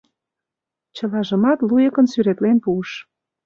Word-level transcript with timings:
Чылажымат 0.95 1.59
луйыкын 1.67 2.05
сӱретлен 2.11 2.57
пуыш. 2.63 2.91